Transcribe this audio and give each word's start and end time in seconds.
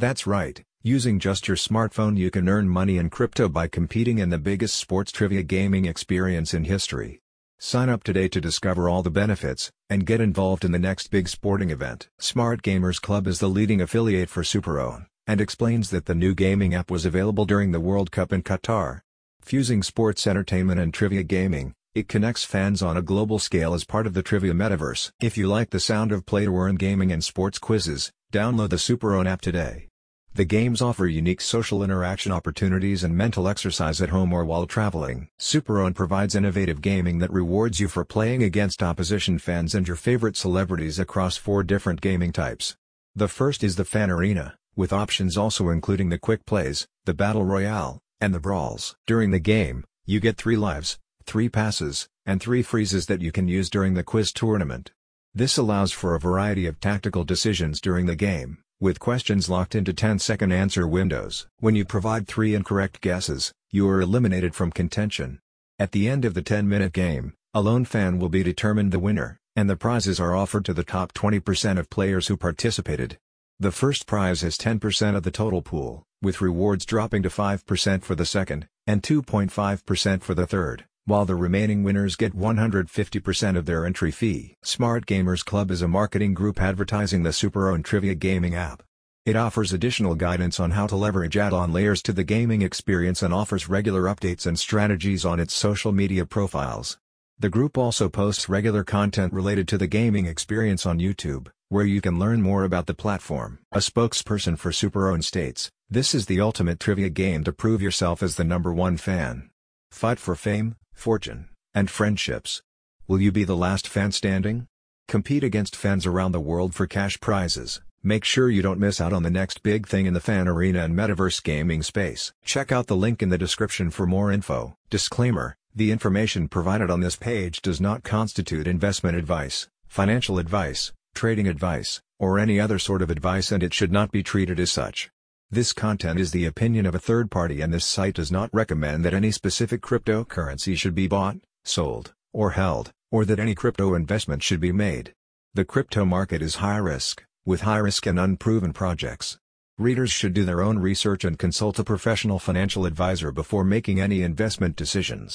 That's 0.00 0.26
right, 0.26 0.62
using 0.82 1.18
just 1.18 1.46
your 1.46 1.58
smartphone 1.58 2.16
you 2.16 2.30
can 2.30 2.48
earn 2.48 2.66
money 2.66 2.96
in 2.96 3.10
crypto 3.10 3.50
by 3.50 3.68
competing 3.68 4.16
in 4.16 4.30
the 4.30 4.38
biggest 4.38 4.78
sports 4.78 5.12
trivia 5.12 5.42
gaming 5.42 5.84
experience 5.84 6.54
in 6.54 6.64
history. 6.64 7.20
Sign 7.58 7.90
up 7.90 8.02
today 8.02 8.26
to 8.28 8.40
discover 8.40 8.88
all 8.88 9.02
the 9.02 9.10
benefits, 9.10 9.70
and 9.90 10.06
get 10.06 10.22
involved 10.22 10.64
in 10.64 10.72
the 10.72 10.78
next 10.78 11.08
big 11.08 11.28
sporting 11.28 11.68
event. 11.68 12.08
Smart 12.18 12.62
Gamers 12.62 12.98
Club 12.98 13.26
is 13.26 13.40
the 13.40 13.48
leading 13.50 13.82
affiliate 13.82 14.30
for 14.30 14.42
SuperOwn, 14.42 15.04
and 15.26 15.38
explains 15.38 15.90
that 15.90 16.06
the 16.06 16.14
new 16.14 16.34
gaming 16.34 16.74
app 16.74 16.90
was 16.90 17.04
available 17.04 17.44
during 17.44 17.72
the 17.72 17.78
World 17.78 18.10
Cup 18.10 18.32
in 18.32 18.42
Qatar. 18.42 19.02
Fusing 19.42 19.82
sports 19.82 20.26
entertainment 20.26 20.80
and 20.80 20.94
trivia 20.94 21.24
gaming, 21.24 21.74
it 21.94 22.08
connects 22.08 22.42
fans 22.42 22.80
on 22.80 22.96
a 22.96 23.02
global 23.02 23.38
scale 23.38 23.74
as 23.74 23.84
part 23.84 24.06
of 24.06 24.14
the 24.14 24.22
Trivia 24.22 24.54
Metaverse. 24.54 25.10
If 25.20 25.36
you 25.36 25.46
like 25.46 25.68
the 25.68 25.78
sound 25.78 26.10
of 26.10 26.24
play-to-earn 26.24 26.76
gaming 26.76 27.12
and 27.12 27.22
sports 27.22 27.58
quizzes, 27.58 28.10
download 28.32 28.70
the 28.70 28.76
SuperOwn 28.76 29.28
app 29.28 29.42
today. 29.42 29.88
The 30.32 30.44
games 30.44 30.80
offer 30.80 31.06
unique 31.06 31.40
social 31.40 31.82
interaction 31.82 32.30
opportunities 32.30 33.02
and 33.02 33.16
mental 33.16 33.48
exercise 33.48 34.00
at 34.00 34.10
home 34.10 34.32
or 34.32 34.44
while 34.44 34.64
traveling. 34.64 35.28
SuperOwn 35.40 35.92
provides 35.92 36.36
innovative 36.36 36.80
gaming 36.80 37.18
that 37.18 37.32
rewards 37.32 37.80
you 37.80 37.88
for 37.88 38.04
playing 38.04 38.40
against 38.40 38.80
opposition 38.80 39.40
fans 39.40 39.74
and 39.74 39.88
your 39.88 39.96
favorite 39.96 40.36
celebrities 40.36 41.00
across 41.00 41.36
four 41.36 41.64
different 41.64 42.00
gaming 42.00 42.30
types. 42.30 42.76
The 43.16 43.26
first 43.26 43.64
is 43.64 43.74
the 43.74 43.84
Fan 43.84 44.08
Arena, 44.08 44.56
with 44.76 44.92
options 44.92 45.36
also 45.36 45.68
including 45.68 46.10
the 46.10 46.18
Quick 46.18 46.46
Plays, 46.46 46.86
the 47.06 47.14
Battle 47.14 47.44
Royale, 47.44 47.98
and 48.20 48.32
the 48.32 48.40
Brawls. 48.40 48.94
During 49.08 49.32
the 49.32 49.40
game, 49.40 49.84
you 50.06 50.20
get 50.20 50.36
three 50.36 50.56
lives, 50.56 50.96
3 51.24 51.48
passes, 51.48 52.08
and 52.24 52.40
3 52.40 52.62
freezes 52.62 53.06
that 53.06 53.20
you 53.20 53.32
can 53.32 53.48
use 53.48 53.68
during 53.68 53.94
the 53.94 54.04
quiz 54.04 54.32
tournament. 54.32 54.92
This 55.34 55.56
allows 55.56 55.90
for 55.90 56.14
a 56.14 56.20
variety 56.20 56.66
of 56.66 56.78
tactical 56.78 57.24
decisions 57.24 57.80
during 57.80 58.06
the 58.06 58.16
game, 58.16 58.58
with 58.80 58.98
questions 58.98 59.50
locked 59.50 59.74
into 59.74 59.92
10-second 59.92 60.52
answer 60.52 60.88
windows. 60.88 61.46
When 61.58 61.76
you 61.76 61.84
provide 61.84 62.26
3 62.26 62.54
incorrect 62.54 63.02
guesses, 63.02 63.52
you 63.70 63.88
are 63.88 64.00
eliminated 64.00 64.54
from 64.54 64.70
contention. 64.70 65.38
At 65.78 65.92
the 65.92 66.08
end 66.08 66.24
of 66.24 66.34
the 66.34 66.42
10-minute 66.42 66.92
game, 66.92 67.34
a 67.52 67.60
lone 67.60 67.84
fan 67.84 68.18
will 68.18 68.30
be 68.30 68.42
determined 68.42 68.90
the 68.90 68.98
winner, 68.98 69.38
and 69.54 69.68
the 69.68 69.76
prizes 69.76 70.18
are 70.18 70.34
offered 70.34 70.64
to 70.64 70.74
the 70.74 70.84
top 70.84 71.12
20% 71.12 71.78
of 71.78 71.90
players 71.90 72.28
who 72.28 72.36
participated. 72.36 73.18
The 73.58 73.70
first 73.70 74.06
prize 74.06 74.42
is 74.42 74.56
10% 74.56 75.14
of 75.14 75.22
the 75.22 75.30
total 75.30 75.60
pool, 75.60 76.02
with 76.22 76.40
rewards 76.40 76.86
dropping 76.86 77.22
to 77.24 77.28
5% 77.28 78.02
for 78.02 78.14
the 78.14 78.24
second, 78.26 78.66
and 78.86 79.02
2.5% 79.02 80.22
for 80.22 80.34
the 80.34 80.46
third 80.46 80.86
while 81.10 81.24
the 81.24 81.34
remaining 81.34 81.82
winners 81.82 82.14
get 82.14 82.36
150% 82.36 83.58
of 83.58 83.66
their 83.66 83.84
entry 83.84 84.12
fee. 84.12 84.54
Smart 84.62 85.06
Gamers 85.06 85.44
Club 85.44 85.72
is 85.72 85.82
a 85.82 85.88
marketing 85.88 86.34
group 86.34 86.60
advertising 86.60 87.24
the 87.24 87.30
SuperOwn 87.30 87.82
Trivia 87.82 88.14
gaming 88.14 88.54
app. 88.54 88.84
It 89.26 89.34
offers 89.34 89.72
additional 89.72 90.14
guidance 90.14 90.60
on 90.60 90.70
how 90.70 90.86
to 90.86 90.94
leverage 90.94 91.36
add-on 91.36 91.72
layers 91.72 92.00
to 92.04 92.12
the 92.12 92.22
gaming 92.22 92.62
experience 92.62 93.24
and 93.24 93.34
offers 93.34 93.68
regular 93.68 94.04
updates 94.04 94.46
and 94.46 94.56
strategies 94.56 95.24
on 95.24 95.40
its 95.40 95.52
social 95.52 95.90
media 95.90 96.24
profiles. 96.24 96.96
The 97.40 97.50
group 97.50 97.76
also 97.76 98.08
posts 98.08 98.48
regular 98.48 98.84
content 98.84 99.32
related 99.32 99.66
to 99.66 99.78
the 99.78 99.88
gaming 99.88 100.26
experience 100.26 100.86
on 100.86 101.00
YouTube, 101.00 101.48
where 101.70 101.86
you 101.86 102.00
can 102.00 102.20
learn 102.20 102.40
more 102.40 102.62
about 102.62 102.86
the 102.86 102.94
platform. 102.94 103.58
A 103.72 103.78
spokesperson 103.78 104.56
for 104.56 104.70
SuperOwn 104.70 105.24
states, 105.24 105.72
This 105.90 106.14
is 106.14 106.26
the 106.26 106.40
ultimate 106.40 106.78
trivia 106.78 107.10
game 107.10 107.42
to 107.42 107.52
prove 107.52 107.82
yourself 107.82 108.22
as 108.22 108.36
the 108.36 108.44
number 108.44 108.72
one 108.72 108.96
fan. 108.96 109.50
Fight 109.90 110.20
for 110.20 110.36
fame, 110.36 110.76
fortune, 111.00 111.48
and 111.74 111.90
friendships. 111.90 112.62
Will 113.08 113.20
you 113.20 113.32
be 113.32 113.44
the 113.44 113.56
last 113.56 113.88
fan 113.88 114.12
standing? 114.12 114.66
Compete 115.08 115.42
against 115.42 115.74
fans 115.74 116.06
around 116.06 116.32
the 116.32 116.40
world 116.40 116.74
for 116.74 116.86
cash 116.86 117.18
prizes. 117.18 117.80
Make 118.02 118.24
sure 118.24 118.48
you 118.48 118.62
don't 118.62 118.78
miss 118.78 119.00
out 119.00 119.12
on 119.12 119.22
the 119.22 119.30
next 119.30 119.62
big 119.62 119.88
thing 119.88 120.06
in 120.06 120.14
the 120.14 120.20
fan 120.20 120.46
arena 120.46 120.84
and 120.84 120.94
metaverse 120.94 121.42
gaming 121.42 121.82
space. 121.82 122.32
Check 122.44 122.70
out 122.70 122.86
the 122.86 122.96
link 122.96 123.22
in 123.22 123.30
the 123.30 123.38
description 123.38 123.90
for 123.90 124.06
more 124.06 124.30
info. 124.30 124.74
Disclaimer, 124.90 125.56
the 125.74 125.90
information 125.90 126.48
provided 126.48 126.90
on 126.90 127.00
this 127.00 127.16
page 127.16 127.60
does 127.62 127.80
not 127.80 128.02
constitute 128.02 128.66
investment 128.66 129.16
advice, 129.16 129.68
financial 129.88 130.38
advice, 130.38 130.92
trading 131.14 131.48
advice, 131.48 132.00
or 132.18 132.38
any 132.38 132.60
other 132.60 132.78
sort 132.78 133.02
of 133.02 133.10
advice 133.10 133.50
and 133.50 133.62
it 133.62 133.74
should 133.74 133.90
not 133.90 134.12
be 134.12 134.22
treated 134.22 134.60
as 134.60 134.70
such. 134.70 135.10
This 135.52 135.72
content 135.72 136.20
is 136.20 136.30
the 136.30 136.44
opinion 136.44 136.86
of 136.86 136.94
a 136.94 137.00
third 137.00 137.28
party 137.28 137.60
and 137.60 137.74
this 137.74 137.84
site 137.84 138.14
does 138.14 138.30
not 138.30 138.54
recommend 138.54 139.04
that 139.04 139.14
any 139.14 139.32
specific 139.32 139.82
cryptocurrency 139.82 140.76
should 140.78 140.94
be 140.94 141.08
bought, 141.08 141.38
sold, 141.64 142.14
or 142.32 142.52
held, 142.52 142.92
or 143.10 143.24
that 143.24 143.40
any 143.40 143.56
crypto 143.56 143.94
investment 143.94 144.44
should 144.44 144.60
be 144.60 144.70
made. 144.70 145.12
The 145.54 145.64
crypto 145.64 146.04
market 146.04 146.40
is 146.40 146.62
high 146.62 146.76
risk, 146.76 147.24
with 147.44 147.62
high 147.62 147.78
risk 147.78 148.06
and 148.06 148.20
unproven 148.20 148.72
projects. 148.72 149.38
Readers 149.76 150.12
should 150.12 150.34
do 150.34 150.44
their 150.44 150.62
own 150.62 150.78
research 150.78 151.24
and 151.24 151.36
consult 151.36 151.80
a 151.80 151.84
professional 151.92 152.38
financial 152.38 152.86
advisor 152.86 153.32
before 153.32 153.64
making 153.64 154.00
any 154.00 154.22
investment 154.22 154.76
decisions. 154.76 155.32